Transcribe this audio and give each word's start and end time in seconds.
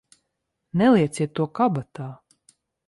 Nelieciet 0.83 1.35
to 1.41 1.47
kabatā! 1.61 2.11